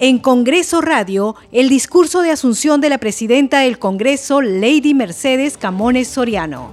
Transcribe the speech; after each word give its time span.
En 0.00 0.18
Congreso 0.18 0.80
Radio, 0.80 1.34
el 1.50 1.68
discurso 1.68 2.22
de 2.22 2.30
asunción 2.30 2.80
de 2.80 2.88
la 2.88 2.98
presidenta 2.98 3.62
del 3.62 3.80
Congreso, 3.80 4.40
Lady 4.40 4.94
Mercedes 4.94 5.56
Camones 5.56 6.06
Soriano. 6.06 6.72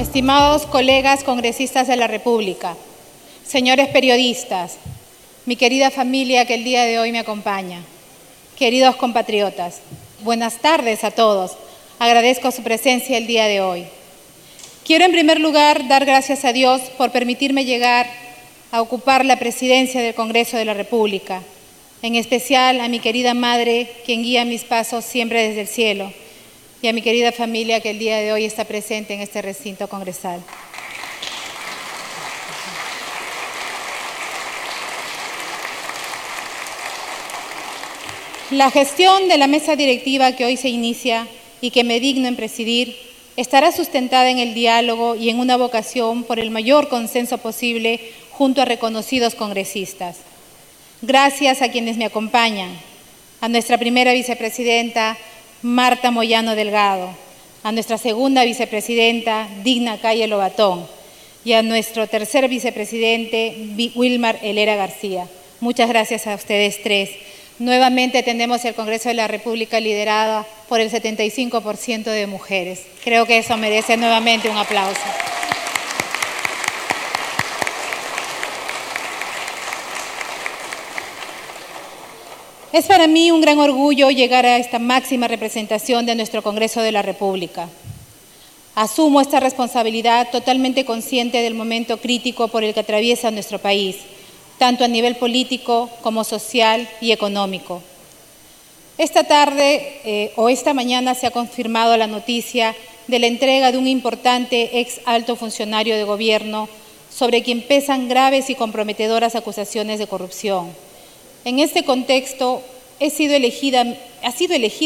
Estimados 0.00 0.66
colegas 0.66 1.22
congresistas 1.22 1.86
de 1.86 1.94
la 1.94 2.08
República, 2.08 2.74
señores 3.46 3.86
periodistas, 3.90 4.78
mi 5.44 5.54
querida 5.54 5.92
familia 5.92 6.44
que 6.44 6.54
el 6.54 6.64
día 6.64 6.82
de 6.82 6.98
hoy 6.98 7.12
me 7.12 7.20
acompaña, 7.20 7.82
queridos 8.58 8.96
compatriotas, 8.96 9.82
buenas 10.24 10.58
tardes 10.58 11.04
a 11.04 11.12
todos. 11.12 11.52
Agradezco 12.00 12.50
su 12.50 12.64
presencia 12.64 13.16
el 13.16 13.28
día 13.28 13.44
de 13.44 13.60
hoy. 13.60 13.86
Quiero 14.84 15.04
en 15.04 15.12
primer 15.12 15.38
lugar 15.38 15.86
dar 15.86 16.04
gracias 16.04 16.44
a 16.44 16.52
Dios 16.52 16.80
por 16.98 17.12
permitirme 17.12 17.64
llegar 17.64 18.25
a 18.76 18.82
ocupar 18.82 19.24
la 19.24 19.38
presidencia 19.38 20.02
del 20.02 20.14
Congreso 20.14 20.58
de 20.58 20.66
la 20.66 20.74
República, 20.74 21.42
en 22.02 22.14
especial 22.14 22.82
a 22.82 22.88
mi 22.88 23.00
querida 23.00 23.32
madre, 23.32 23.90
quien 24.04 24.22
guía 24.22 24.44
mis 24.44 24.64
pasos 24.64 25.02
siempre 25.02 25.48
desde 25.48 25.62
el 25.62 25.66
cielo, 25.66 26.12
y 26.82 26.88
a 26.88 26.92
mi 26.92 27.00
querida 27.00 27.32
familia 27.32 27.80
que 27.80 27.88
el 27.88 27.98
día 27.98 28.18
de 28.18 28.34
hoy 28.34 28.44
está 28.44 28.66
presente 28.66 29.14
en 29.14 29.22
este 29.22 29.40
recinto 29.40 29.88
congresal. 29.88 30.42
La 38.50 38.70
gestión 38.70 39.26
de 39.28 39.38
la 39.38 39.46
mesa 39.46 39.74
directiva 39.74 40.32
que 40.32 40.44
hoy 40.44 40.58
se 40.58 40.68
inicia 40.68 41.26
y 41.62 41.70
que 41.70 41.82
me 41.82 41.98
digno 41.98 42.28
en 42.28 42.36
presidir 42.36 42.94
estará 43.36 43.72
sustentada 43.72 44.30
en 44.30 44.38
el 44.38 44.52
diálogo 44.52 45.14
y 45.14 45.30
en 45.30 45.38
una 45.38 45.56
vocación 45.56 46.24
por 46.24 46.38
el 46.38 46.50
mayor 46.50 46.88
consenso 46.88 47.38
posible 47.38 48.00
junto 48.36 48.60
a 48.60 48.66
reconocidos 48.66 49.34
congresistas. 49.34 50.16
Gracias 51.00 51.62
a 51.62 51.70
quienes 51.70 51.96
me 51.96 52.04
acompañan, 52.04 52.70
a 53.40 53.48
nuestra 53.48 53.78
primera 53.78 54.12
vicepresidenta, 54.12 55.16
Marta 55.62 56.10
Moyano 56.10 56.54
Delgado, 56.54 57.10
a 57.62 57.72
nuestra 57.72 57.96
segunda 57.98 58.44
vicepresidenta, 58.44 59.48
Digna 59.64 59.98
Calle 59.98 60.26
Lobatón, 60.26 60.86
y 61.44 61.54
a 61.54 61.62
nuestro 61.62 62.08
tercer 62.08 62.48
vicepresidente, 62.48 63.92
Wilmar 63.94 64.38
Helera 64.42 64.76
García. 64.76 65.26
Muchas 65.60 65.88
gracias 65.88 66.26
a 66.26 66.34
ustedes 66.34 66.82
tres. 66.82 67.10
Nuevamente 67.58 68.22
tenemos 68.22 68.64
el 68.66 68.74
Congreso 68.74 69.08
de 69.08 69.14
la 69.14 69.28
República 69.28 69.80
liderado 69.80 70.44
por 70.68 70.80
el 70.80 70.90
75% 70.90 72.04
de 72.04 72.26
mujeres. 72.26 72.82
Creo 73.02 73.24
que 73.24 73.38
eso 73.38 73.56
merece 73.56 73.96
nuevamente 73.96 74.50
un 74.50 74.58
aplauso. 74.58 75.00
Es 82.76 82.84
para 82.84 83.06
mí 83.06 83.30
un 83.30 83.40
gran 83.40 83.58
orgullo 83.58 84.10
llegar 84.10 84.44
a 84.44 84.58
esta 84.58 84.78
máxima 84.78 85.28
representación 85.28 86.04
de 86.04 86.14
nuestro 86.14 86.42
Congreso 86.42 86.82
de 86.82 86.92
la 86.92 87.00
República. 87.00 87.70
Asumo 88.74 89.22
esta 89.22 89.40
responsabilidad 89.40 90.28
totalmente 90.30 90.84
consciente 90.84 91.40
del 91.40 91.54
momento 91.54 91.96
crítico 91.96 92.48
por 92.48 92.64
el 92.64 92.74
que 92.74 92.80
atraviesa 92.80 93.30
nuestro 93.30 93.58
país, 93.58 93.96
tanto 94.58 94.84
a 94.84 94.88
nivel 94.88 95.16
político 95.16 95.88
como 96.02 96.22
social 96.22 96.86
y 97.00 97.12
económico. 97.12 97.80
Esta 98.98 99.24
tarde 99.24 100.02
eh, 100.04 100.32
o 100.36 100.50
esta 100.50 100.74
mañana 100.74 101.14
se 101.14 101.26
ha 101.26 101.30
confirmado 101.30 101.96
la 101.96 102.06
noticia 102.06 102.76
de 103.06 103.18
la 103.18 103.26
entrega 103.26 103.72
de 103.72 103.78
un 103.78 103.88
importante 103.88 104.80
ex 104.80 105.00
alto 105.06 105.34
funcionario 105.36 105.96
de 105.96 106.04
gobierno 106.04 106.68
sobre 107.08 107.42
quien 107.42 107.62
pesan 107.62 108.10
graves 108.10 108.50
y 108.50 108.54
comprometedoras 108.54 109.34
acusaciones 109.34 109.98
de 109.98 110.06
corrupción 110.06 110.85
en 111.46 111.60
este 111.60 111.84
contexto, 111.84 112.60
ha 113.00 113.08
sido 113.08 113.36
elegida 113.36 113.84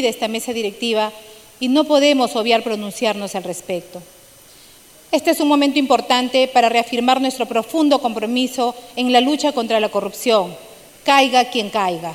esta 0.08 0.28
mesa 0.28 0.52
directiva 0.52 1.10
y 1.58 1.68
no 1.68 1.84
podemos 1.84 2.36
obviar 2.36 2.62
pronunciarnos 2.62 3.34
al 3.34 3.44
respecto. 3.44 4.02
Este 5.10 5.30
es 5.30 5.40
un 5.40 5.48
momento 5.48 5.78
importante 5.78 6.48
para 6.48 6.68
reafirmar 6.68 7.18
nuestro 7.18 7.46
profundo 7.46 7.98
compromiso 8.00 8.74
en 8.94 9.10
la 9.10 9.22
lucha 9.22 9.52
contra 9.52 9.80
la 9.80 9.88
corrupción, 9.88 10.54
caiga 11.02 11.46
quien 11.46 11.70
caiga. 11.70 12.14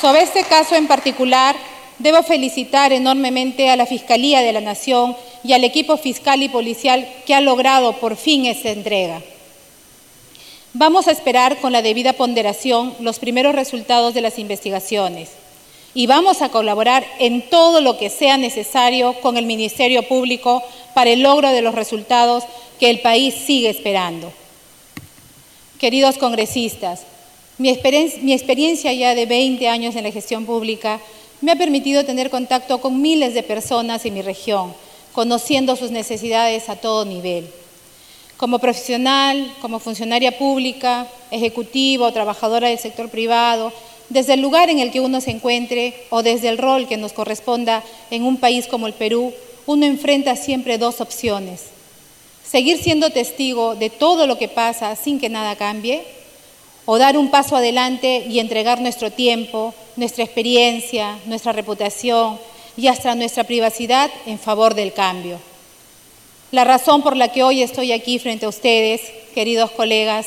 Sobre 0.00 0.22
este 0.22 0.42
caso 0.42 0.74
en 0.74 0.88
particular, 0.88 1.54
debo 2.00 2.24
felicitar 2.24 2.92
enormemente 2.92 3.70
a 3.70 3.76
la 3.76 3.86
Fiscalía 3.86 4.40
de 4.40 4.52
la 4.52 4.60
Nación 4.60 5.16
y 5.44 5.52
al 5.52 5.62
equipo 5.62 5.96
fiscal 5.96 6.42
y 6.42 6.48
policial 6.48 7.06
que 7.26 7.34
ha 7.34 7.40
logrado 7.40 7.92
por 8.00 8.16
fin 8.16 8.46
esta 8.46 8.70
entrega. 8.70 9.22
Vamos 10.72 11.06
a 11.06 11.12
esperar 11.12 11.60
con 11.60 11.72
la 11.72 11.82
debida 11.82 12.14
ponderación 12.14 12.94
los 12.98 13.20
primeros 13.20 13.54
resultados 13.54 14.14
de 14.14 14.22
las 14.22 14.38
investigaciones 14.40 15.30
y 15.94 16.08
vamos 16.08 16.42
a 16.42 16.48
colaborar 16.48 17.06
en 17.20 17.48
todo 17.48 17.80
lo 17.80 17.96
que 17.96 18.10
sea 18.10 18.36
necesario 18.36 19.14
con 19.20 19.36
el 19.36 19.46
Ministerio 19.46 20.02
Público 20.08 20.62
para 20.92 21.10
el 21.10 21.22
logro 21.22 21.50
de 21.50 21.62
los 21.62 21.74
resultados 21.74 22.42
que 22.80 22.90
el 22.90 23.00
país 23.00 23.34
sigue 23.34 23.70
esperando. 23.70 24.32
Queridos 25.78 26.18
congresistas, 26.18 27.02
mi 27.58 27.68
experiencia, 27.68 28.20
mi 28.22 28.32
experiencia 28.32 28.92
ya 28.92 29.14
de 29.14 29.26
20 29.26 29.68
años 29.68 29.94
en 29.94 30.02
la 30.02 30.10
gestión 30.10 30.44
pública 30.44 30.98
me 31.40 31.52
ha 31.52 31.56
permitido 31.56 32.04
tener 32.04 32.30
contacto 32.30 32.80
con 32.80 33.00
miles 33.00 33.34
de 33.34 33.44
personas 33.44 34.04
en 34.04 34.14
mi 34.14 34.22
región, 34.22 34.74
conociendo 35.14 35.76
sus 35.76 35.92
necesidades 35.92 36.68
a 36.68 36.76
todo 36.76 37.04
nivel. 37.04 37.48
Como 38.36 38.58
profesional, 38.58 39.50
como 39.62 39.78
funcionaria 39.78 40.36
pública, 40.36 41.06
ejecutiva 41.30 42.08
o 42.08 42.12
trabajadora 42.12 42.68
del 42.68 42.80
sector 42.80 43.08
privado, 43.08 43.72
desde 44.08 44.34
el 44.34 44.42
lugar 44.42 44.68
en 44.68 44.80
el 44.80 44.90
que 44.90 45.00
uno 45.00 45.20
se 45.20 45.30
encuentre 45.30 45.94
o 46.10 46.22
desde 46.22 46.48
el 46.48 46.58
rol 46.58 46.88
que 46.88 46.96
nos 46.96 47.12
corresponda 47.12 47.82
en 48.10 48.24
un 48.24 48.38
país 48.38 48.66
como 48.66 48.86
el 48.86 48.92
Perú, 48.92 49.32
uno 49.66 49.86
enfrenta 49.86 50.36
siempre 50.36 50.78
dos 50.78 51.00
opciones. 51.00 51.62
Seguir 52.44 52.82
siendo 52.82 53.10
testigo 53.10 53.76
de 53.76 53.90
todo 53.90 54.26
lo 54.26 54.36
que 54.36 54.48
pasa 54.48 54.96
sin 54.96 55.20
que 55.20 55.28
nada 55.28 55.56
cambie 55.56 56.02
o 56.86 56.98
dar 56.98 57.16
un 57.16 57.30
paso 57.30 57.56
adelante 57.56 58.26
y 58.28 58.40
entregar 58.40 58.80
nuestro 58.80 59.10
tiempo, 59.10 59.72
nuestra 59.96 60.24
experiencia, 60.24 61.18
nuestra 61.26 61.52
reputación, 61.52 62.38
y 62.76 62.88
hasta 62.88 63.14
nuestra 63.14 63.44
privacidad 63.44 64.10
en 64.26 64.38
favor 64.38 64.74
del 64.74 64.92
cambio. 64.92 65.38
La 66.50 66.64
razón 66.64 67.02
por 67.02 67.16
la 67.16 67.28
que 67.28 67.42
hoy 67.42 67.62
estoy 67.62 67.92
aquí 67.92 68.18
frente 68.18 68.46
a 68.46 68.48
ustedes, 68.48 69.00
queridos 69.34 69.70
colegas, 69.72 70.26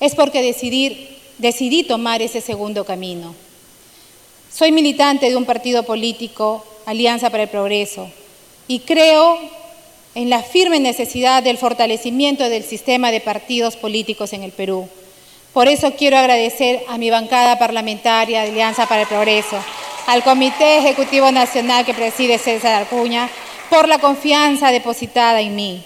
es 0.00 0.14
porque 0.14 0.42
decidí 0.42 1.82
tomar 1.84 2.22
ese 2.22 2.40
segundo 2.40 2.84
camino. 2.84 3.34
Soy 4.52 4.72
militante 4.72 5.28
de 5.28 5.36
un 5.36 5.44
partido 5.44 5.82
político, 5.82 6.64
Alianza 6.86 7.30
para 7.30 7.42
el 7.44 7.48
Progreso, 7.48 8.08
y 8.68 8.80
creo 8.80 9.38
en 10.14 10.30
la 10.30 10.42
firme 10.42 10.80
necesidad 10.80 11.42
del 11.42 11.58
fortalecimiento 11.58 12.48
del 12.48 12.64
sistema 12.64 13.10
de 13.10 13.20
partidos 13.20 13.76
políticos 13.76 14.32
en 14.32 14.42
el 14.42 14.52
Perú. 14.52 14.88
Por 15.52 15.68
eso 15.68 15.92
quiero 15.96 16.16
agradecer 16.16 16.82
a 16.88 16.96
mi 16.96 17.10
bancada 17.10 17.58
parlamentaria 17.58 18.42
Alianza 18.42 18.86
para 18.86 19.02
el 19.02 19.08
Progreso, 19.08 19.58
al 20.06 20.22
Comité 20.22 20.78
Ejecutivo 20.78 21.30
Nacional 21.32 21.84
que 21.84 21.94
preside 21.94 22.38
César 22.38 22.82
Acuña 22.82 23.28
por 23.68 23.88
la 23.88 23.98
confianza 23.98 24.70
depositada 24.70 25.40
en 25.40 25.56
mí. 25.56 25.84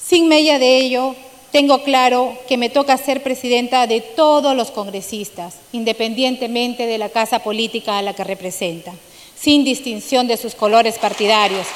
Sin 0.00 0.28
mella 0.28 0.58
de 0.58 0.78
ello, 0.78 1.16
tengo 1.50 1.82
claro 1.82 2.32
que 2.48 2.56
me 2.56 2.70
toca 2.70 2.96
ser 2.96 3.22
presidenta 3.22 3.88
de 3.88 4.00
todos 4.00 4.54
los 4.56 4.70
congresistas, 4.70 5.56
independientemente 5.72 6.86
de 6.86 6.98
la 6.98 7.08
casa 7.08 7.40
política 7.40 7.98
a 7.98 8.02
la 8.02 8.14
que 8.14 8.22
representan, 8.22 8.96
sin 9.36 9.64
distinción 9.64 10.28
de 10.28 10.36
sus 10.36 10.54
colores 10.54 10.98
partidarios. 10.98 11.66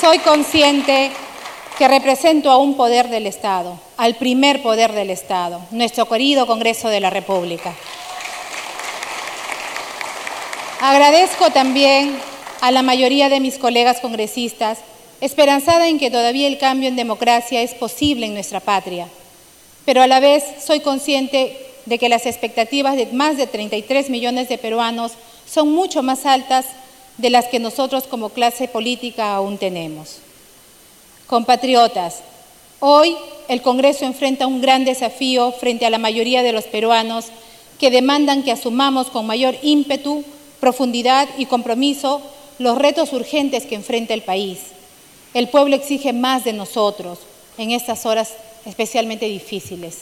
Soy 0.00 0.18
consciente 0.20 1.10
que 1.78 1.88
represento 1.88 2.50
a 2.50 2.58
un 2.58 2.76
poder 2.76 3.08
del 3.08 3.26
Estado, 3.26 3.78
al 3.96 4.16
primer 4.16 4.62
poder 4.62 4.92
del 4.92 5.10
Estado, 5.10 5.60
nuestro 5.70 6.06
querido 6.08 6.46
Congreso 6.46 6.88
de 6.88 7.00
la 7.00 7.10
República. 7.10 7.74
Agradezco 10.80 11.50
también 11.50 12.18
a 12.60 12.70
la 12.70 12.82
mayoría 12.82 13.28
de 13.28 13.40
mis 13.40 13.58
colegas 13.58 14.00
congresistas, 14.00 14.78
esperanzada 15.20 15.88
en 15.88 15.98
que 15.98 16.10
todavía 16.10 16.48
el 16.48 16.58
cambio 16.58 16.88
en 16.88 16.96
democracia 16.96 17.62
es 17.62 17.74
posible 17.74 18.26
en 18.26 18.34
nuestra 18.34 18.60
patria, 18.60 19.08
pero 19.84 20.02
a 20.02 20.06
la 20.06 20.20
vez 20.20 20.44
soy 20.64 20.80
consciente 20.80 21.56
de 21.86 21.98
que 21.98 22.08
las 22.08 22.26
expectativas 22.26 22.96
de 22.96 23.06
más 23.06 23.36
de 23.36 23.46
33 23.46 24.10
millones 24.10 24.48
de 24.48 24.58
peruanos 24.58 25.12
son 25.46 25.72
mucho 25.72 26.02
más 26.02 26.26
altas 26.26 26.66
de 27.18 27.30
las 27.30 27.46
que 27.46 27.58
nosotros 27.58 28.04
como 28.04 28.30
clase 28.30 28.68
política 28.68 29.34
aún 29.34 29.58
tenemos. 29.58 30.18
Compatriotas, 31.26 32.20
hoy 32.80 33.16
el 33.48 33.62
Congreso 33.62 34.04
enfrenta 34.04 34.46
un 34.46 34.60
gran 34.60 34.84
desafío 34.84 35.52
frente 35.52 35.86
a 35.86 35.90
la 35.90 35.98
mayoría 35.98 36.42
de 36.42 36.52
los 36.52 36.64
peruanos 36.64 37.26
que 37.78 37.90
demandan 37.90 38.42
que 38.42 38.52
asumamos 38.52 39.08
con 39.08 39.26
mayor 39.26 39.56
ímpetu 39.62 40.24
profundidad 40.60 41.28
y 41.38 41.46
compromiso 41.46 42.22
los 42.58 42.78
retos 42.78 43.12
urgentes 43.12 43.66
que 43.66 43.74
enfrenta 43.74 44.14
el 44.14 44.22
país. 44.22 44.60
El 45.34 45.48
pueblo 45.48 45.74
exige 45.74 46.12
más 46.12 46.44
de 46.44 46.52
nosotros 46.52 47.18
en 47.58 47.72
estas 47.72 48.06
horas 48.06 48.34
especialmente 48.64 49.26
difíciles. 49.26 49.98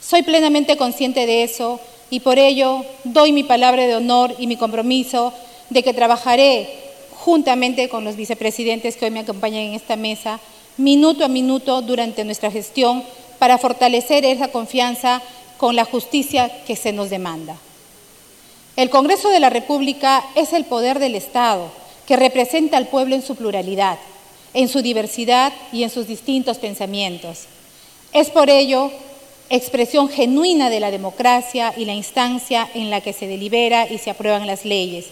Soy 0.00 0.22
plenamente 0.22 0.76
consciente 0.76 1.26
de 1.26 1.42
eso 1.42 1.80
y 2.10 2.20
por 2.20 2.38
ello 2.38 2.84
doy 3.04 3.32
mi 3.32 3.42
palabra 3.42 3.86
de 3.86 3.96
honor 3.96 4.34
y 4.38 4.46
mi 4.46 4.56
compromiso 4.56 5.32
de 5.70 5.82
que 5.82 5.94
trabajaré 5.94 6.83
juntamente 7.24 7.88
con 7.88 8.04
los 8.04 8.16
vicepresidentes 8.16 8.96
que 8.96 9.06
hoy 9.06 9.10
me 9.10 9.20
acompañan 9.20 9.62
en 9.62 9.72
esta 9.72 9.96
mesa, 9.96 10.40
minuto 10.76 11.24
a 11.24 11.28
minuto 11.28 11.80
durante 11.80 12.22
nuestra 12.22 12.50
gestión 12.50 13.02
para 13.38 13.56
fortalecer 13.56 14.26
esa 14.26 14.48
confianza 14.48 15.22
con 15.56 15.74
la 15.74 15.86
justicia 15.86 16.52
que 16.66 16.76
se 16.76 16.92
nos 16.92 17.08
demanda. 17.08 17.56
El 18.76 18.90
Congreso 18.90 19.30
de 19.30 19.40
la 19.40 19.48
República 19.48 20.22
es 20.34 20.52
el 20.52 20.66
poder 20.66 20.98
del 20.98 21.14
Estado 21.14 21.70
que 22.06 22.16
representa 22.16 22.76
al 22.76 22.88
pueblo 22.88 23.14
en 23.14 23.22
su 23.22 23.36
pluralidad, 23.36 23.98
en 24.52 24.68
su 24.68 24.82
diversidad 24.82 25.50
y 25.72 25.82
en 25.82 25.88
sus 25.88 26.06
distintos 26.06 26.58
pensamientos. 26.58 27.44
Es 28.12 28.28
por 28.28 28.50
ello 28.50 28.92
expresión 29.48 30.10
genuina 30.10 30.68
de 30.68 30.80
la 30.80 30.90
democracia 30.90 31.72
y 31.74 31.86
la 31.86 31.94
instancia 31.94 32.68
en 32.74 32.90
la 32.90 33.00
que 33.00 33.14
se 33.14 33.26
delibera 33.26 33.88
y 33.88 33.96
se 33.96 34.10
aprueban 34.10 34.46
las 34.46 34.66
leyes, 34.66 35.06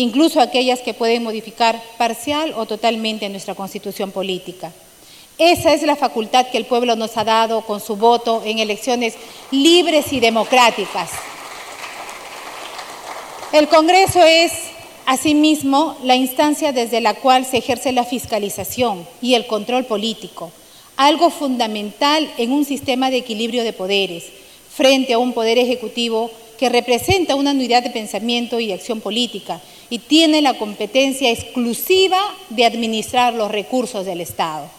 incluso 0.00 0.40
aquellas 0.40 0.80
que 0.80 0.94
pueden 0.94 1.22
modificar 1.22 1.80
parcial 1.98 2.54
o 2.56 2.66
totalmente 2.66 3.28
nuestra 3.28 3.54
constitución 3.54 4.10
política. 4.10 4.72
Esa 5.38 5.72
es 5.72 5.82
la 5.82 5.96
facultad 5.96 6.46
que 6.48 6.58
el 6.58 6.66
pueblo 6.66 6.96
nos 6.96 7.16
ha 7.16 7.24
dado 7.24 7.62
con 7.62 7.80
su 7.80 7.96
voto 7.96 8.42
en 8.44 8.58
elecciones 8.58 9.14
libres 9.50 10.12
y 10.12 10.20
democráticas. 10.20 11.10
El 13.52 13.68
Congreso 13.68 14.22
es, 14.22 14.52
asimismo, 15.06 15.96
la 16.02 16.14
instancia 16.14 16.72
desde 16.72 17.00
la 17.00 17.14
cual 17.14 17.44
se 17.44 17.58
ejerce 17.58 17.92
la 17.92 18.04
fiscalización 18.04 19.06
y 19.20 19.34
el 19.34 19.46
control 19.46 19.84
político, 19.84 20.52
algo 20.96 21.30
fundamental 21.30 22.30
en 22.36 22.52
un 22.52 22.64
sistema 22.64 23.10
de 23.10 23.18
equilibrio 23.18 23.64
de 23.64 23.72
poderes, 23.72 24.24
frente 24.72 25.14
a 25.14 25.18
un 25.18 25.32
poder 25.32 25.58
ejecutivo 25.58 26.30
que 26.58 26.68
representa 26.68 27.34
una 27.34 27.52
unidad 27.52 27.82
de 27.82 27.90
pensamiento 27.90 28.60
y 28.60 28.72
acción 28.72 29.00
política 29.00 29.60
y 29.90 29.98
tiene 29.98 30.40
la 30.40 30.56
competencia 30.56 31.30
exclusiva 31.30 32.18
de 32.48 32.64
administrar 32.64 33.34
los 33.34 33.50
recursos 33.50 34.06
del 34.06 34.20
Estado. 34.20 34.70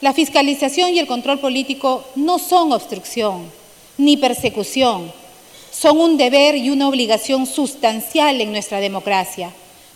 La 0.00 0.12
fiscalización 0.12 0.92
y 0.92 0.98
el 0.98 1.06
control 1.06 1.40
político 1.40 2.04
no 2.14 2.38
son 2.38 2.72
obstrucción 2.72 3.50
ni 3.96 4.16
persecución, 4.16 5.10
son 5.70 5.98
un 5.98 6.16
deber 6.16 6.56
y 6.56 6.70
una 6.70 6.88
obligación 6.88 7.46
sustancial 7.46 8.40
en 8.40 8.52
nuestra 8.52 8.80
democracia 8.80 9.50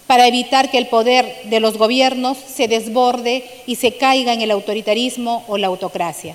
para 0.07 0.27
evitar 0.27 0.71
que 0.71 0.79
el 0.79 0.87
poder 0.87 1.43
de 1.45 1.61
los 1.61 1.77
gobiernos 1.77 2.39
se 2.39 2.67
desborde 2.67 3.45
y 3.67 3.75
se 3.75 3.97
caiga 3.97 4.33
en 4.33 4.41
el 4.41 4.51
autoritarismo 4.51 5.45
o 5.47 5.59
la 5.59 5.67
autocracia. 5.67 6.35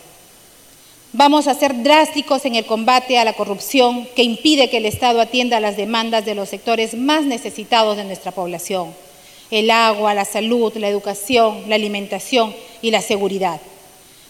Vamos 1.15 1.45
a 1.45 1.53
ser 1.53 1.83
drásticos 1.83 2.43
en 2.45 2.55
el 2.55 2.65
combate 2.65 3.19
a 3.19 3.23
la 3.23 3.33
corrupción 3.33 4.07
que 4.15 4.23
impide 4.23 4.71
que 4.71 4.77
el 4.77 4.87
Estado 4.87 5.21
atienda 5.21 5.59
las 5.59 5.77
demandas 5.77 6.25
de 6.25 6.33
los 6.33 6.49
sectores 6.49 6.95
más 6.95 7.23
necesitados 7.23 7.97
de 7.97 8.03
nuestra 8.03 8.31
población, 8.31 8.95
el 9.51 9.69
agua, 9.69 10.15
la 10.15 10.25
salud, 10.25 10.75
la 10.75 10.87
educación, 10.87 11.65
la 11.67 11.75
alimentación 11.75 12.55
y 12.81 12.89
la 12.89 13.03
seguridad. 13.03 13.61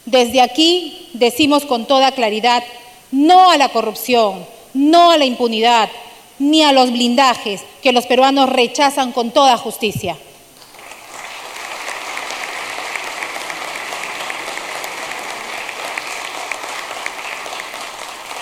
Desde 0.05 0.41
aquí 0.41 1.07
decimos 1.13 1.63
con 1.63 1.85
toda 1.85 2.11
claridad 2.11 2.65
no 3.11 3.49
a 3.49 3.55
la 3.55 3.69
corrupción, 3.69 4.45
no 4.73 5.11
a 5.11 5.17
la 5.17 5.23
impunidad, 5.23 5.89
ni 6.37 6.63
a 6.63 6.73
los 6.73 6.91
blindajes 6.91 7.61
que 7.81 7.93
los 7.93 8.05
peruanos 8.07 8.49
rechazan 8.49 9.13
con 9.13 9.31
toda 9.31 9.55
justicia. 9.55 10.17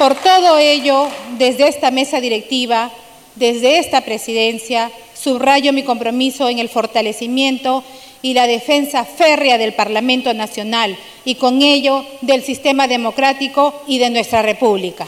Por 0.02 0.16
todo 0.16 0.58
ello, 0.58 1.08
desde 1.38 1.68
esta 1.68 1.92
mesa 1.92 2.20
directiva, 2.20 2.92
desde 3.36 3.78
esta 3.78 4.02
presidencia, 4.02 4.90
subrayo 5.14 5.74
mi 5.74 5.84
compromiso 5.84 6.50
en 6.50 6.58
el 6.58 6.70
fortalecimiento 6.70 7.84
y 8.24 8.34
la 8.34 8.48
defensa 8.48 9.06
férrea 9.06 9.60
del 9.60 9.76
Parlamento 9.76 10.34
Nacional 10.34 10.98
y 11.24 11.36
con 11.36 11.62
ello 11.62 12.04
del 12.22 12.44
sistema 12.44 12.88
democrático 12.88 13.80
y 13.86 14.00
de 14.00 14.10
nuestra 14.10 14.42
República. 14.42 15.06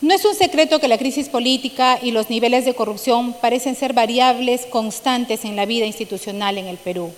No 0.00 0.14
es 0.14 0.24
un 0.24 0.36
secreto 0.36 0.78
que 0.78 0.86
la 0.86 0.96
crisis 0.96 1.28
política 1.28 1.98
y 2.00 2.12
los 2.12 2.30
niveles 2.30 2.64
de 2.66 2.74
corrupción 2.74 3.32
parecen 3.32 3.74
ser 3.74 3.94
variables 3.94 4.64
constantes 4.66 5.44
en 5.44 5.56
la 5.56 5.66
vida 5.66 5.86
institucional 5.86 6.56
en 6.56 6.68
el 6.68 6.76
Perú. 6.76 7.12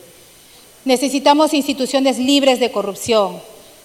Necesitamos 0.84 1.54
instituciones 1.54 2.18
libres 2.18 2.58
de 2.58 2.72
corrupción. 2.72 3.40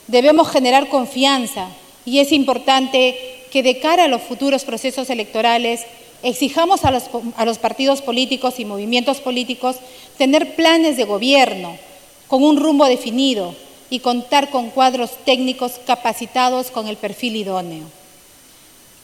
Debemos 0.07 0.49
generar 0.49 0.89
confianza 0.89 1.67
y 2.05 2.19
es 2.19 2.31
importante 2.31 3.45
que 3.51 3.61
de 3.61 3.79
cara 3.79 4.05
a 4.05 4.07
los 4.07 4.21
futuros 4.21 4.63
procesos 4.63 5.09
electorales 5.09 5.85
exijamos 6.23 6.85
a 6.85 6.91
los, 6.91 7.03
a 7.35 7.45
los, 7.45 7.59
partidos 7.59 8.01
políticos 8.01 8.59
y 8.59 8.65
movimientos 8.65 9.21
políticos 9.21 9.75
tener 10.17 10.55
planes 10.55 10.97
de 10.97 11.03
gobierno 11.03 11.77
con 12.27 12.44
un 12.44 12.57
rumbo 12.57 12.85
definido 12.85 13.53
y 13.89 14.00
contar 14.00 14.50
con 14.50 14.71
cuadros 14.71 15.11
técnicos 15.23 15.73
capacitados 15.85 16.71
con 16.71 16.88
el 16.88 16.97
perfil 16.97 17.35
idóneo. 17.35 17.85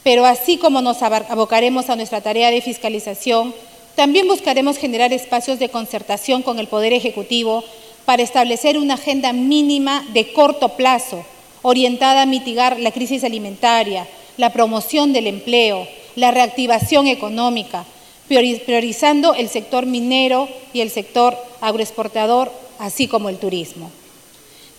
Pero 0.02 0.26
así 0.26 0.58
como 0.58 0.82
nos 0.82 1.00
abocaremos 1.02 1.88
a 1.88 1.96
nuestra 1.96 2.20
tarea 2.20 2.50
de 2.50 2.60
fiscalización, 2.60 3.54
también 3.94 4.26
buscaremos 4.26 4.76
generar 4.76 5.12
espacios 5.12 5.58
de 5.58 5.68
concertación 5.68 6.42
con 6.42 6.58
el 6.58 6.66
Poder 6.66 6.92
Ejecutivo 6.92 7.64
para 8.04 8.22
establecer 8.22 8.78
una 8.78 8.94
agenda 8.94 9.32
mínima 9.32 10.04
de 10.12 10.32
corto 10.32 10.70
plazo, 10.70 11.24
orientada 11.62 12.22
a 12.22 12.26
mitigar 12.26 12.78
la 12.78 12.92
crisis 12.92 13.24
alimentaria, 13.24 14.06
la 14.36 14.52
promoción 14.52 15.12
del 15.12 15.26
empleo, 15.26 15.86
la 16.16 16.30
reactivación 16.30 17.06
económica, 17.06 17.84
priorizando 18.28 19.34
el 19.34 19.48
sector 19.48 19.86
minero 19.86 20.48
y 20.72 20.80
el 20.80 20.90
sector 20.90 21.36
agroexportador, 21.60 22.52
así 22.78 23.08
como 23.08 23.28
el 23.28 23.38
turismo. 23.38 23.90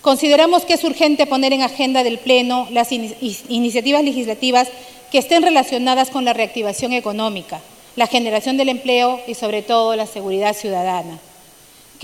Consideramos 0.01 0.65
que 0.65 0.73
es 0.73 0.83
urgente 0.83 1.25
poner 1.25 1.53
en 1.53 1.63
agenda 1.63 2.03
del 2.03 2.19
Pleno 2.19 2.67
las 2.69 2.91
iniciativas 2.91 4.03
legislativas 4.03 4.67
que 5.11 5.17
estén 5.17 5.41
relacionadas 5.41 6.11
con 6.11 6.25
la 6.25 6.33
reactivación 6.33 6.93
económica, 6.93 7.59
la 7.95 8.05
generación 8.05 8.57
del 8.57 8.69
empleo 8.69 9.19
y 9.27 9.33
sobre 9.33 9.63
todo 9.63 9.95
la 9.95 10.05
seguridad 10.05 10.55
ciudadana. 10.55 11.17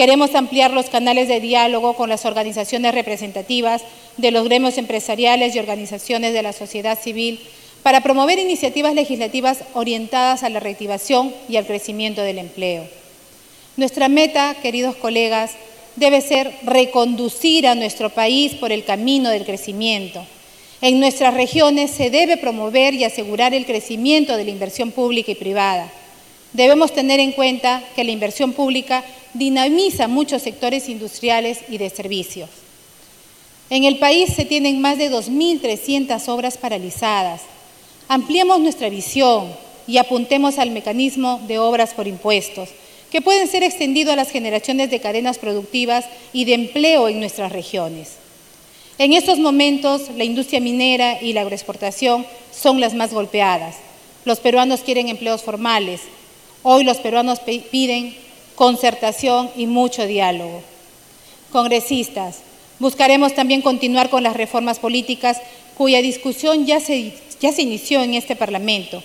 Queremos 0.02 0.34
ampliar 0.34 0.72
los 0.72 0.90
canales 0.90 1.28
de 1.28 1.40
diálogo 1.40 1.94
con 1.94 2.10
las 2.10 2.26
organizaciones 2.26 2.96
representativas 2.96 3.84
de 4.18 4.32
los 4.32 4.46
gremios 4.46 4.80
empresariales 4.80 5.56
y 5.56 5.60
organizaciones 5.60 6.34
de 6.34 6.42
la 6.42 6.54
sociedad 6.54 6.98
civil 7.00 7.40
para 7.84 8.02
promover 8.02 8.40
iniciativas 8.40 8.96
legislativas 8.96 9.60
orientadas 9.76 10.42
a 10.42 10.50
la 10.50 10.60
reactivación 10.60 11.32
y 11.48 11.58
al 11.58 11.68
crecimiento 11.68 12.24
del 12.24 12.40
empleo. 12.40 12.88
Nuestra 13.78 14.10
meta, 14.10 14.56
queridos 14.64 14.96
colegas, 14.96 15.52
debe 15.98 16.22
ser 16.22 16.52
reconducir 16.64 17.68
a 17.68 17.76
nuestro 17.76 18.10
país 18.10 18.56
por 18.56 18.72
el 18.72 18.84
camino 18.84 19.30
del 19.30 19.46
crecimiento 19.46 20.26
en 20.82 21.00
nuestras 21.00 21.36
regiones 21.36 21.92
se 21.92 22.10
debe 22.10 22.38
promover 22.38 22.96
y 22.96 23.04
asegurar 23.04 23.54
el 23.54 23.68
crecimiento 23.68 24.36
de 24.36 24.46
la 24.46 24.50
inversión 24.50 24.90
pública 24.90 25.32
y 25.32 25.36
privada. 25.36 25.92
Debemos 26.54 26.92
tener 26.92 27.20
en 27.20 27.34
cuenta 27.34 27.84
que 27.96 28.04
la 28.04 28.10
inversión 28.10 28.54
pública 28.54 29.04
dinamiza 29.34 30.08
muchos 30.08 30.42
sectores 30.42 30.90
industriales 30.90 31.60
y 31.70 31.78
de 31.78 31.90
servicios. 31.90 32.50
En 33.70 33.86
el 33.86 34.00
país 34.00 34.34
se 34.34 34.46
tienen 34.46 34.82
más 34.82 34.98
de 34.98 35.10
2.300 35.10 36.28
obras 36.28 36.58
paralizadas. 36.58 37.42
Ampliemos 38.10 38.60
nuestra 38.60 38.90
visión 38.90 39.50
y 39.88 39.98
apuntemos 39.98 40.58
al 40.58 40.72
mecanismo 40.72 41.42
de 41.48 41.60
obras 41.60 41.94
por 41.94 42.08
impuestos, 42.08 42.70
que 43.12 43.22
pueden 43.22 43.48
ser 43.48 43.64
extendido 43.64 44.12
a 44.12 44.16
las 44.16 44.30
generaciones 44.30 44.90
de 44.90 45.00
cadenas 45.00 45.38
productivas 45.38 46.06
y 46.34 46.46
de 46.46 46.54
empleo 46.54 47.08
en 47.08 47.20
nuestras 47.20 47.52
regiones. 47.52 48.18
En 48.98 49.14
estos 49.14 49.40
momentos, 49.40 50.10
la 50.16 50.24
industria 50.24 50.60
minera 50.60 51.22
y 51.22 51.34
la 51.34 51.42
agroexportación 51.42 52.26
son 52.52 52.80
las 52.80 52.94
más 52.94 53.14
golpeadas. 53.14 53.78
Los 54.26 54.40
peruanos 54.40 54.82
quieren 54.82 55.08
empleos 55.08 55.42
formales. 55.42 56.02
Hoy 56.62 56.84
los 56.84 56.98
peruanos 56.98 57.40
piden 57.40 58.16
concertación 58.56 59.50
y 59.56 59.68
mucho 59.68 60.06
diálogo. 60.06 60.62
Congresistas, 61.52 62.40
buscaremos 62.80 63.34
también 63.34 63.62
continuar 63.62 64.10
con 64.10 64.24
las 64.24 64.36
reformas 64.36 64.80
políticas 64.80 65.42
cuya 65.78 66.02
discusión 66.02 66.66
ya 66.66 66.80
se, 66.80 67.14
ya 67.40 67.52
se 67.52 67.64
inició 67.64 68.04
en 68.04 68.14
este 68.14 68.36
Parlamento. 68.36 69.04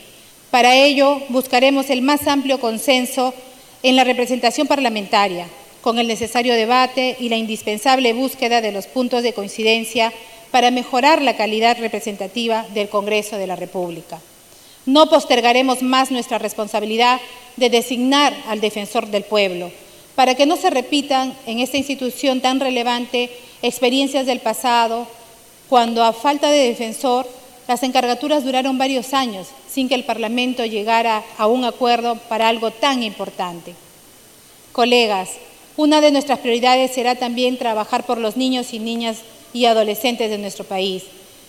Para 0.51 0.77
ello, 0.77 1.21
buscaremos 1.29 1.91
el 1.91 2.03
más 2.03 2.27
amplio 2.27 2.61
consenso 2.61 3.35
en 3.83 3.97
la 3.97 4.05
representación 4.05 4.67
parlamentaria, 4.67 5.47
con 5.81 5.99
el 5.99 6.07
necesario 6.07 6.55
debate 6.55 7.17
y 7.21 7.29
la 7.29 7.37
indispensable 7.37 8.13
búsqueda 8.13 8.61
de 8.61 8.73
los 8.73 8.87
puntos 8.87 9.23
de 9.23 9.33
coincidencia 9.33 10.13
para 10.51 10.71
mejorar 10.71 11.23
la 11.23 11.37
calidad 11.37 11.79
representativa 11.79 12.67
del 12.75 12.89
Congreso 12.89 13.37
de 13.37 13.47
la 13.47 13.57
República. 13.57 14.21
No 14.87 15.09
postergaremos 15.09 15.83
más 15.83 16.11
nuestra 16.11 16.39
responsabilidad 16.39 17.21
de 17.57 17.71
designar 17.71 18.35
al 18.49 18.61
defensor 18.61 19.09
del 19.09 19.25
pueblo, 19.25 19.71
para 20.15 20.35
que 20.35 20.47
no 20.47 20.57
se 20.57 20.71
repitan 20.71 21.37
en 21.47 21.59
esta 21.59 21.77
institución 21.77 22.41
tan 22.41 22.61
relevante 22.61 23.31
experiencias 23.63 24.27
del 24.27 24.41
pasado, 24.41 25.07
cuando 25.69 26.05
a 26.05 26.13
falta 26.13 26.49
de 26.49 26.69
defensor 26.69 27.29
las 27.67 27.83
encargaturas 27.83 28.45
duraron 28.45 28.79
varios 28.79 29.13
años 29.13 29.49
sin 29.69 29.89
que 29.89 29.97
el 29.97 30.05
Parlamento 30.05 30.65
llegara 30.65 31.25
a 31.37 31.49
un 31.49 31.65
acuerdo 31.65 32.17
para 32.29 32.49
algo 32.49 32.71
tan 32.71 33.03
importante. 33.03 33.75
Colegas, 34.73 35.31
una 35.77 36.01
de 36.01 36.13
nuestras 36.13 36.39
prioridades 36.39 36.93
será 36.93 37.17
también 37.17 37.59
trabajar 37.59 38.07
por 38.07 38.19
los 38.19 38.37
niños 38.37 38.73
y 38.73 38.79
niñas 38.79 39.19
y 39.53 39.67
adolescentes 39.67 40.31
de 40.31 40.39
nuestro 40.39 40.65
país. 40.65 41.03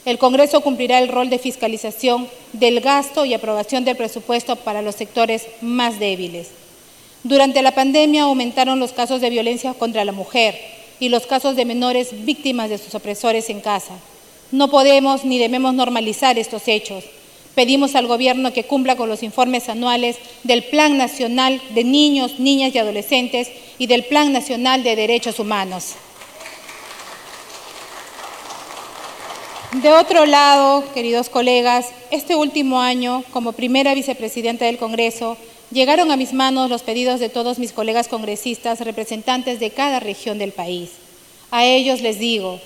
El 0.08 0.20
Congreso 0.20 0.62
cumplirá 0.62 1.00
el 1.00 1.10
rol 1.10 1.30
de 1.30 1.38
fiscalización 1.38 2.30
del 2.54 2.80
gasto 2.80 3.26
y 3.26 3.34
aprobación 3.34 3.84
del 3.84 3.98
presupuesto 3.98 4.56
para 4.56 4.82
los 4.82 4.96
sectores 4.96 5.46
más 5.60 6.00
débiles. 6.00 6.48
Durante 7.24 7.62
la 7.62 7.76
pandemia 7.76 8.24
aumentaron 8.24 8.80
los 8.80 8.94
casos 8.94 9.20
de 9.20 9.30
violencia 9.30 9.74
contra 9.74 10.06
la 10.06 10.14
mujer 10.14 10.58
y 11.02 11.10
los 11.10 11.28
casos 11.28 11.58
de 11.58 11.66
menores 11.66 12.24
víctimas 12.24 12.70
de 12.70 12.78
sus 12.78 12.96
opresores 12.96 13.50
en 13.50 13.60
casa. 13.60 14.00
No 14.54 14.70
podemos 14.70 15.26
ni 15.26 15.40
debemos 15.40 15.74
normalizar 15.74 16.40
estos 16.40 16.70
hechos. 16.70 17.04
Pedimos 17.54 17.94
al 17.96 18.08
Gobierno 18.08 18.54
que 18.54 18.64
cumpla 18.64 18.96
con 18.96 19.10
los 19.10 19.24
informes 19.24 19.68
anuales 19.68 20.16
del 20.44 20.64
Plan 20.64 20.98
Nacional 20.98 21.62
de 21.72 21.84
Niños, 21.84 22.40
Niñas 22.40 22.74
y 22.74 22.78
Adolescentes 22.78 23.50
y 23.78 23.88
del 23.88 24.06
Plan 24.06 24.32
Nacional 24.32 24.84
de 24.84 24.96
Derechos 24.96 25.38
Humanos. 25.38 25.96
De 29.74 29.92
otro 29.92 30.26
lado, 30.26 30.86
queridos 30.94 31.28
colegas, 31.28 31.88
este 32.10 32.38
último 32.38 32.80
año, 32.80 33.26
como 33.32 33.52
primera 33.52 33.94
vicepresidenta 33.94 34.64
del 34.64 34.78
Congreso, 34.78 35.36
llegaron 35.72 36.10
a 36.10 36.16
mis 36.16 36.32
manos 36.32 36.70
los 36.70 36.84
pedidos 36.84 37.20
de 37.20 37.28
todos 37.28 37.60
mis 37.60 37.74
colegas 37.74 38.08
congresistas, 38.08 38.80
representantes 38.80 39.60
de 39.60 39.72
cada 39.72 40.00
región 40.00 40.38
del 40.38 40.54
país. 40.54 40.92
A 41.52 41.66
ellos 41.66 42.00
les 42.00 42.18
digo, 42.18 42.62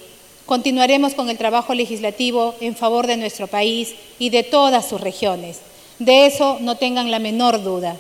continuaremos 0.46 1.16
con 1.16 1.28
el 1.32 1.40
trabajo 1.40 1.74
legislativo 1.74 2.54
en 2.62 2.76
favor 2.76 3.08
de 3.08 3.18
nuestro 3.18 3.48
país 3.48 3.96
y 4.20 4.30
de 4.30 4.44
todas 4.44 4.88
sus 4.88 5.02
regiones. 5.02 5.60
De 5.98 6.28
eso 6.28 6.60
no 6.62 6.78
tengan 6.78 7.10
la 7.10 7.18
menor 7.18 7.64
duda. 7.64 7.98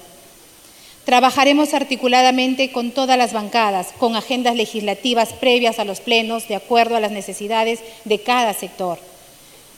Trabajaremos 1.05 1.73
articuladamente 1.73 2.71
con 2.71 2.91
todas 2.91 3.17
las 3.17 3.33
bancadas, 3.33 3.87
con 3.97 4.15
agendas 4.15 4.55
legislativas 4.55 5.33
previas 5.33 5.79
a 5.79 5.85
los 5.85 5.99
plenos, 5.99 6.47
de 6.47 6.55
acuerdo 6.55 6.95
a 6.95 6.99
las 6.99 7.11
necesidades 7.11 7.79
de 8.05 8.19
cada 8.19 8.53
sector. 8.53 8.99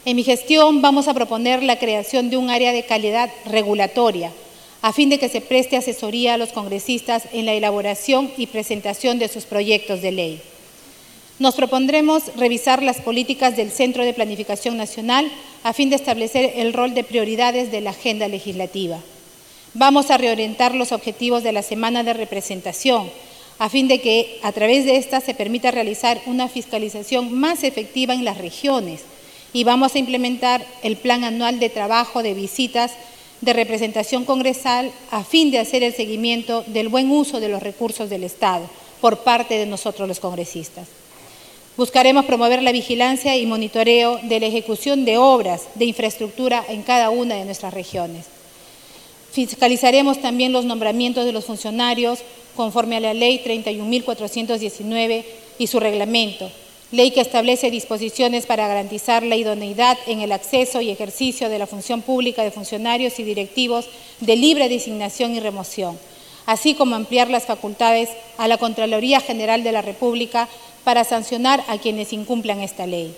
En 0.04 0.16
mi 0.16 0.22
gestión 0.22 0.82
vamos 0.82 1.08
a 1.08 1.14
proponer 1.14 1.62
la 1.62 1.78
creación 1.78 2.28
de 2.28 2.36
un 2.36 2.50
área 2.50 2.72
de 2.72 2.84
calidad 2.84 3.30
regulatoria, 3.46 4.32
a 4.82 4.92
fin 4.92 5.08
de 5.08 5.18
que 5.18 5.30
se 5.30 5.40
preste 5.40 5.78
asesoría 5.78 6.34
a 6.34 6.36
los 6.36 6.52
congresistas 6.52 7.22
en 7.32 7.46
la 7.46 7.54
elaboración 7.54 8.30
y 8.36 8.46
presentación 8.46 9.18
de 9.18 9.28
sus 9.28 9.44
proyectos 9.44 10.02
de 10.02 10.12
ley. 10.12 10.42
Nos 11.38 11.54
propondremos 11.54 12.24
revisar 12.36 12.82
las 12.82 13.00
políticas 13.00 13.56
del 13.56 13.70
Centro 13.70 14.04
de 14.04 14.12
Planificación 14.12 14.76
Nacional 14.76 15.32
a 15.62 15.72
fin 15.72 15.88
de 15.88 15.96
establecer 15.96 16.52
el 16.56 16.74
rol 16.74 16.92
de 16.92 17.02
prioridades 17.02 17.72
de 17.72 17.80
la 17.80 17.90
agenda 17.90 18.28
legislativa. 18.28 18.98
Vamos 19.76 20.12
a 20.12 20.18
reorientar 20.18 20.72
los 20.72 20.92
objetivos 20.92 21.42
de 21.42 21.50
la 21.50 21.62
semana 21.62 22.04
de 22.04 22.12
representación, 22.12 23.10
a 23.58 23.68
fin 23.68 23.88
de 23.88 24.00
que 24.00 24.38
a 24.44 24.52
través 24.52 24.84
de 24.84 24.96
esta 24.96 25.20
se 25.20 25.34
permita 25.34 25.72
realizar 25.72 26.20
una 26.26 26.48
fiscalización 26.48 27.32
más 27.32 27.64
efectiva 27.64 28.14
en 28.14 28.24
las 28.24 28.38
regiones 28.38 29.00
y 29.52 29.64
vamos 29.64 29.94
a 29.94 29.98
implementar 29.98 30.64
el 30.84 30.96
plan 30.96 31.24
anual 31.24 31.58
de 31.58 31.70
trabajo 31.70 32.22
de 32.22 32.34
visitas 32.34 32.92
de 33.40 33.52
representación 33.52 34.24
congresal 34.24 34.92
a 35.10 35.24
fin 35.24 35.50
de 35.50 35.58
hacer 35.58 35.82
el 35.82 35.92
seguimiento 35.92 36.62
del 36.68 36.88
buen 36.88 37.10
uso 37.10 37.40
de 37.40 37.48
los 37.48 37.60
recursos 37.60 38.08
del 38.08 38.22
Estado 38.22 38.70
por 39.00 39.18
parte 39.18 39.58
de 39.58 39.66
nosotros 39.66 40.06
los 40.06 40.20
congresistas. 40.20 40.86
Buscaremos 41.76 42.26
promover 42.26 42.62
la 42.62 42.70
vigilancia 42.70 43.36
y 43.36 43.44
monitoreo 43.44 44.20
de 44.22 44.38
la 44.38 44.46
ejecución 44.46 45.04
de 45.04 45.18
obras 45.18 45.62
de 45.74 45.86
infraestructura 45.86 46.64
en 46.68 46.82
cada 46.82 47.10
una 47.10 47.34
de 47.34 47.44
nuestras 47.44 47.74
regiones. 47.74 48.33
Fiscalizaremos 49.34 50.20
también 50.20 50.52
los 50.52 50.64
nombramientos 50.64 51.24
de 51.24 51.32
los 51.32 51.44
funcionarios 51.44 52.20
conforme 52.54 52.98
a 52.98 53.00
la 53.00 53.14
Ley 53.14 53.42
31.419 53.44 55.24
y 55.58 55.66
su 55.66 55.80
reglamento, 55.80 56.52
ley 56.92 57.10
que 57.10 57.20
establece 57.20 57.72
disposiciones 57.72 58.46
para 58.46 58.68
garantizar 58.68 59.24
la 59.24 59.34
idoneidad 59.34 59.98
en 60.06 60.20
el 60.20 60.30
acceso 60.30 60.80
y 60.80 60.90
ejercicio 60.90 61.48
de 61.48 61.58
la 61.58 61.66
función 61.66 62.00
pública 62.02 62.44
de 62.44 62.52
funcionarios 62.52 63.18
y 63.18 63.24
directivos 63.24 63.88
de 64.20 64.36
libre 64.36 64.68
designación 64.68 65.34
y 65.34 65.40
remoción, 65.40 65.98
así 66.46 66.74
como 66.74 66.94
ampliar 66.94 67.28
las 67.28 67.46
facultades 67.46 68.10
a 68.38 68.46
la 68.46 68.58
Contraloría 68.58 69.18
General 69.18 69.64
de 69.64 69.72
la 69.72 69.82
República 69.82 70.48
para 70.84 71.02
sancionar 71.02 71.64
a 71.66 71.78
quienes 71.78 72.12
incumplan 72.12 72.60
esta 72.60 72.86
ley. 72.86 73.12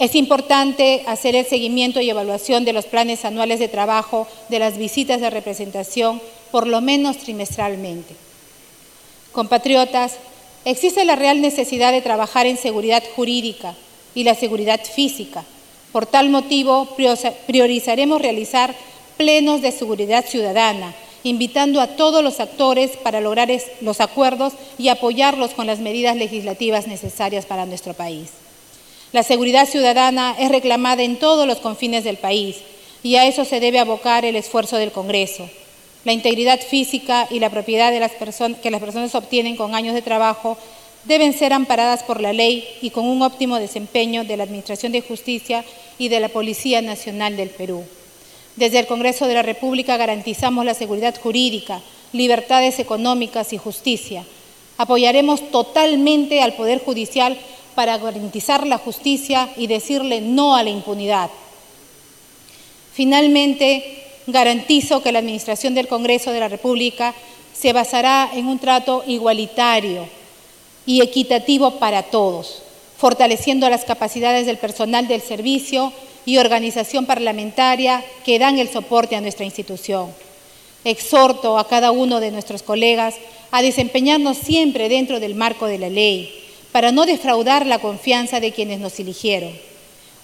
Es 0.00 0.14
importante 0.14 1.02
hacer 1.06 1.36
el 1.36 1.44
seguimiento 1.44 2.00
y 2.00 2.08
evaluación 2.08 2.64
de 2.64 2.72
los 2.72 2.86
planes 2.86 3.26
anuales 3.26 3.58
de 3.58 3.68
trabajo 3.68 4.26
de 4.48 4.58
las 4.58 4.78
visitas 4.78 5.20
de 5.20 5.28
representación, 5.28 6.22
por 6.50 6.66
lo 6.66 6.80
menos 6.80 7.18
trimestralmente. 7.18 8.16
Compatriotas, 9.32 10.16
existe 10.64 11.04
la 11.04 11.16
real 11.16 11.42
necesidad 11.42 11.92
de 11.92 12.00
trabajar 12.00 12.46
en 12.46 12.56
seguridad 12.56 13.02
jurídica 13.14 13.74
y 14.14 14.24
la 14.24 14.34
seguridad 14.34 14.80
física. 14.82 15.44
Por 15.92 16.06
tal 16.06 16.30
motivo, 16.30 16.88
priorizaremos 17.46 18.22
realizar 18.22 18.74
plenos 19.18 19.60
de 19.60 19.70
seguridad 19.70 20.24
ciudadana, 20.24 20.94
invitando 21.24 21.78
a 21.78 21.88
todos 21.88 22.24
los 22.24 22.40
actores 22.40 22.92
para 22.96 23.20
lograr 23.20 23.50
los 23.82 24.00
acuerdos 24.00 24.54
y 24.78 24.88
apoyarlos 24.88 25.50
con 25.50 25.66
las 25.66 25.80
medidas 25.80 26.16
legislativas 26.16 26.86
necesarias 26.86 27.44
para 27.44 27.66
nuestro 27.66 27.92
país. 27.92 28.30
La 29.12 29.24
seguridad 29.24 29.68
ciudadana 29.68 30.36
es 30.38 30.50
reclamada 30.50 31.02
en 31.02 31.18
todos 31.18 31.46
los 31.46 31.58
confines 31.58 32.04
del 32.04 32.16
país 32.16 32.56
y 33.02 33.16
a 33.16 33.26
eso 33.26 33.44
se 33.44 33.58
debe 33.58 33.80
abocar 33.80 34.24
el 34.24 34.36
esfuerzo 34.36 34.76
del 34.76 34.92
Congreso. 34.92 35.50
La 36.04 36.12
integridad 36.12 36.60
física 36.60 37.26
y 37.28 37.40
la 37.40 37.50
propiedad 37.50 37.90
de 37.90 38.00
las 38.00 38.12
que 38.62 38.70
las 38.70 38.80
personas 38.80 39.14
obtienen 39.14 39.56
con 39.56 39.74
años 39.74 39.94
de 39.94 40.02
trabajo 40.02 40.56
deben 41.04 41.32
ser 41.32 41.52
amparadas 41.52 42.04
por 42.04 42.20
la 42.20 42.32
ley 42.32 42.66
y 42.82 42.90
con 42.90 43.04
un 43.04 43.22
óptimo 43.22 43.58
desempeño 43.58 44.24
de 44.24 44.36
la 44.36 44.44
Administración 44.44 44.92
de 44.92 45.00
Justicia 45.00 45.64
y 45.98 46.08
de 46.08 46.20
la 46.20 46.28
Policía 46.28 46.80
Nacional 46.80 47.36
del 47.36 47.50
Perú. 47.50 47.84
Desde 48.56 48.78
el 48.78 48.86
Congreso 48.86 49.26
de 49.26 49.34
la 49.34 49.42
República 49.42 49.96
garantizamos 49.96 50.64
la 50.64 50.74
seguridad 50.74 51.20
jurídica, 51.20 51.80
libertades 52.12 52.78
económicas 52.78 53.52
y 53.52 53.58
justicia. 53.58 54.24
Apoyaremos 54.76 55.50
totalmente 55.50 56.42
al 56.42 56.54
Poder 56.54 56.80
Judicial 56.82 57.38
para 57.74 57.98
garantizar 57.98 58.66
la 58.66 58.78
justicia 58.78 59.50
y 59.56 59.66
decirle 59.66 60.20
no 60.20 60.56
a 60.56 60.62
la 60.62 60.70
impunidad. 60.70 61.30
Finalmente, 62.92 64.04
garantizo 64.26 65.02
que 65.02 65.12
la 65.12 65.20
Administración 65.20 65.74
del 65.74 65.88
Congreso 65.88 66.32
de 66.32 66.40
la 66.40 66.48
República 66.48 67.14
se 67.52 67.72
basará 67.72 68.30
en 68.34 68.46
un 68.46 68.58
trato 68.58 69.04
igualitario 69.06 70.06
y 70.86 71.02
equitativo 71.02 71.78
para 71.78 72.04
todos, 72.04 72.62
fortaleciendo 72.96 73.68
las 73.68 73.84
capacidades 73.84 74.46
del 74.46 74.58
personal 74.58 75.08
del 75.08 75.20
servicio 75.20 75.92
y 76.24 76.38
organización 76.38 77.06
parlamentaria 77.06 78.04
que 78.24 78.38
dan 78.38 78.58
el 78.58 78.68
soporte 78.68 79.16
a 79.16 79.20
nuestra 79.20 79.44
institución. 79.44 80.12
Exhorto 80.84 81.58
a 81.58 81.68
cada 81.68 81.90
uno 81.90 82.20
de 82.20 82.30
nuestros 82.30 82.62
colegas 82.62 83.14
a 83.50 83.62
desempeñarnos 83.62 84.38
siempre 84.38 84.88
dentro 84.88 85.20
del 85.20 85.34
marco 85.34 85.66
de 85.66 85.78
la 85.78 85.88
ley, 85.88 86.32
para 86.72 86.92
no 86.92 87.06
defraudar 87.06 87.66
la 87.66 87.78
confianza 87.78 88.40
de 88.40 88.52
quienes 88.52 88.80
nos 88.80 88.98
eligieron. 89.00 89.52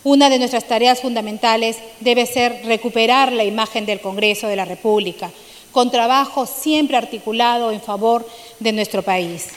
Una 0.05 0.31
de 0.31 0.39
nuestras 0.39 0.69
tareas 0.69 1.01
fundamentales 1.01 1.79
debe 2.01 2.27
ser 2.27 2.63
recuperar 2.65 3.33
la 3.33 3.45
imagen 3.45 3.87
del 3.87 4.01
Congreso 4.01 4.47
de 4.47 4.57
la 4.57 4.65
República, 4.65 5.31
con 5.73 5.91
trabajo 5.91 6.47
siempre 6.47 6.97
articulado 6.97 7.73
en 7.73 7.81
favor 7.81 8.27
de 8.61 8.73
nuestro 8.73 9.03
país. 9.03 9.49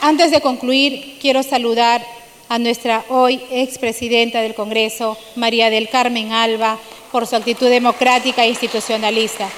Antes 0.00 0.30
de 0.30 0.40
concluir, 0.40 1.18
quiero 1.20 1.42
saludar 1.42 2.06
a 2.48 2.58
nuestra 2.58 3.04
hoy 3.08 3.42
expresidenta 3.50 4.40
del 4.40 4.54
Congreso, 4.54 5.18
María 5.34 5.70
del 5.70 5.88
Carmen 5.88 6.32
Alba, 6.32 6.78
por 7.10 7.26
su 7.26 7.36
actitud 7.36 7.68
democrática 7.68 8.44
e 8.44 8.48
institucionalista. 8.48 9.48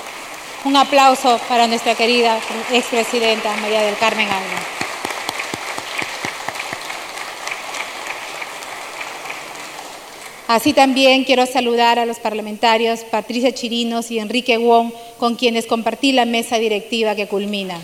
Un 0.65 0.77
aplauso 0.77 1.41
para 1.49 1.67
nuestra 1.67 1.95
querida 1.95 2.39
expresidenta 2.73 3.57
María 3.57 3.83
del 3.83 3.97
Carmen 3.97 4.29
Alba. 4.29 4.81
Así 10.49 10.73
también 10.73 11.23
quiero 11.23 11.47
saludar 11.47 12.01
a 12.01 12.07
los 12.07 12.19
parlamentarios 12.19 13.05
Patricia 13.05 13.53
Chirinos 13.53 14.11
y 14.11 14.19
Enrique 14.19 14.59
Wong, 14.59 14.93
con 15.17 15.37
quienes 15.37 15.67
compartí 15.67 16.11
la 16.11 16.25
mesa 16.25 16.59
directiva 16.59 17.15
que 17.15 17.29
culmina. 17.29 17.79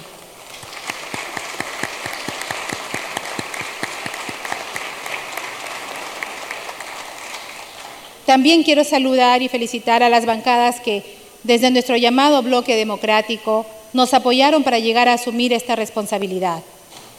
También 8.36 8.64
quiero 8.64 8.84
saludar 8.84 9.40
y 9.40 9.48
felicitar 9.48 10.02
a 10.02 10.10
las 10.10 10.26
bancadas 10.26 10.78
que, 10.80 11.02
desde 11.42 11.70
nuestro 11.70 11.96
llamado 11.96 12.42
bloque 12.42 12.76
democrático, 12.76 13.64
nos 13.94 14.12
apoyaron 14.12 14.62
para 14.62 14.78
llegar 14.78 15.08
a 15.08 15.14
asumir 15.14 15.54
esta 15.54 15.74
responsabilidad. 15.74 16.62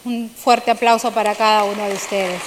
Un 0.05 0.29
fuerte 0.29 0.69
aplauso 0.69 1.11
para 1.11 1.33
cada 1.33 1.63
uno 1.63 1.87
de 1.87 1.95
ustedes. 1.95 2.39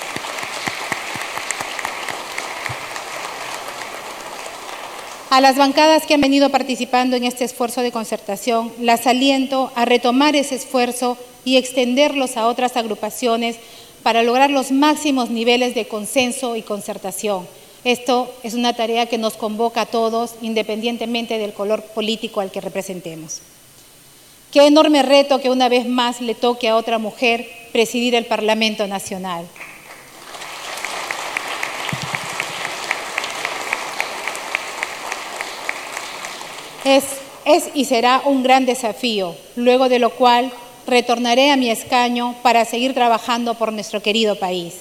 A 5.30 5.40
las 5.40 5.56
bancadas 5.56 6.06
que 6.06 6.14
han 6.14 6.20
venido 6.20 6.50
participando 6.50 7.16
en 7.16 7.24
este 7.24 7.42
esfuerzo 7.42 7.80
de 7.80 7.90
concertación, 7.90 8.72
las 8.78 9.08
aliento 9.08 9.72
a 9.74 9.84
retomar 9.84 10.36
ese 10.36 10.54
esfuerzo 10.54 11.18
y 11.44 11.56
extenderlos 11.56 12.36
a 12.36 12.46
otras 12.46 12.76
agrupaciones 12.76 13.56
para 14.04 14.22
lograr 14.22 14.48
los 14.50 14.70
máximos 14.70 15.28
niveles 15.28 15.74
de 15.74 15.88
consenso 15.88 16.54
y 16.54 16.62
concertación 16.62 17.48
esto 17.84 18.32
es 18.42 18.54
una 18.54 18.74
tarea 18.74 19.06
que 19.06 19.18
nos 19.18 19.36
convoca 19.36 19.82
a 19.82 19.86
todos, 19.86 20.34
independientemente 20.42 21.38
del 21.38 21.54
color 21.54 21.82
político 21.82 22.40
al 22.40 22.50
que 22.50 22.60
representemos. 22.60 23.40
Qué 24.52 24.66
enorme 24.66 25.02
reto 25.02 25.40
que 25.40 25.48
una 25.48 25.68
vez 25.68 25.86
más 25.86 26.20
le 26.20 26.34
toque 26.34 26.68
a 26.68 26.76
otra 26.76 26.98
mujer 26.98 27.48
presidir 27.72 28.14
el 28.14 28.26
Parlamento 28.26 28.86
Nacional. 28.86 29.46
Es, 36.84 37.04
y 37.74 37.84
será 37.84 38.22
un 38.24 38.42
gran 38.42 38.66
desafío, 38.66 39.36
luego 39.54 39.88
de 39.88 39.98
lo 39.98 40.10
cual 40.10 40.52
retornaré 40.86 41.50
a 41.50 41.56
mi 41.56 41.70
escaño 41.70 42.34
para 42.42 42.64
seguir 42.64 42.94
trabajando 42.94 43.54
por 43.54 43.72
nuestro 43.72 44.02
querido 44.02 44.36
país. 44.36 44.74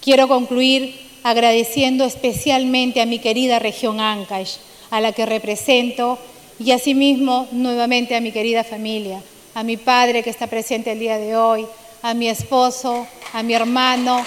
Quiero 0.00 0.28
concluir 0.28 1.03
agradeciendo 1.24 2.04
especialmente 2.04 3.00
a 3.00 3.06
mi 3.06 3.18
querida 3.18 3.58
región 3.58 3.98
Ancash, 3.98 4.56
a 4.90 5.00
la 5.00 5.12
que 5.12 5.26
represento, 5.26 6.18
y 6.60 6.70
asimismo 6.70 7.48
nuevamente 7.50 8.14
a 8.14 8.20
mi 8.20 8.30
querida 8.30 8.62
familia, 8.62 9.20
a 9.54 9.64
mi 9.64 9.76
padre 9.76 10.22
que 10.22 10.30
está 10.30 10.46
presente 10.46 10.92
el 10.92 11.00
día 11.00 11.18
de 11.18 11.34
hoy, 11.34 11.66
a 12.02 12.14
mi 12.14 12.28
esposo, 12.28 13.06
a 13.32 13.42
mi 13.42 13.54
hermano 13.54 14.22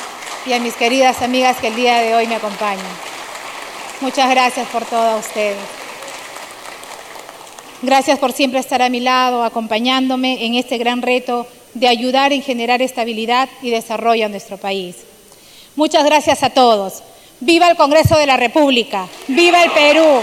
y 0.46 0.54
a 0.54 0.60
mis 0.60 0.74
queridas 0.74 1.22
amigas 1.22 1.58
que 1.58 1.68
el 1.68 1.75
día 1.75 2.01
de 2.01 2.16
hoy 2.16 2.27
me 2.27 2.36
acompañan. 2.36 2.86
Muchas 4.01 4.30
gracias 4.30 4.68
por 4.68 4.84
todos 4.84 5.25
ustedes. 5.25 5.58
Gracias 7.84 8.18
por 8.18 8.34
siempre 8.34 8.60
estar 8.60 8.82
a 8.82 8.89
mi 8.89 9.00
lado, 9.00 9.44
acompañándome 9.44 10.46
en 10.46 10.56
este 10.56 10.80
gran 10.80 11.04
reto 11.04 11.46
de 11.75 11.88
ayudar 11.88 12.34
en 12.34 12.42
generar 12.42 12.82
estabilidad 12.82 13.48
y 13.62 13.70
desarrollo 13.70 14.25
a 14.25 14.30
nuestro 14.30 14.58
país. 14.58 14.96
Muchas 15.77 16.03
gracias 16.05 16.41
a 16.41 16.50
todos. 16.50 17.03
Viva 17.39 17.69
el 17.69 17.77
Congreso 17.77 18.17
de 18.17 18.25
la 18.25 18.36
República. 18.36 19.07
Viva 19.27 19.63
el 19.63 19.72
Perú. 19.72 20.22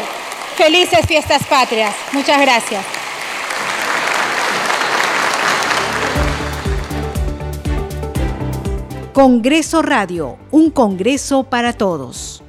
Felices 0.57 1.07
fiestas 1.07 1.45
patrias. 1.47 1.95
Muchas 2.13 2.41
gracias. 2.41 2.85
Congreso 9.13 9.81
Radio, 9.81 10.39
un 10.51 10.71
Congreso 10.71 11.45
para 11.45 11.73
todos. 11.73 12.44